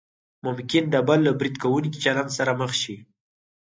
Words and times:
ممکن 0.45 0.83
د 0.89 0.95
بل 1.07 1.19
له 1.27 1.31
برید 1.39 1.55
کوونکي 1.63 1.97
چلند 2.05 2.29
سره 2.37 2.51
مخ 2.59 2.71
شئ. 2.81 2.95